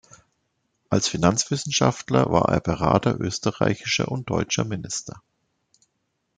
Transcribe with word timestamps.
Als 0.89 1.07
Finanzwissenschaftler 1.07 2.31
war 2.31 2.49
er 2.49 2.59
Berater 2.59 3.19
österreichischer 3.19 4.11
und 4.11 4.31
deutscher 4.31 4.65
Minister. 4.65 5.21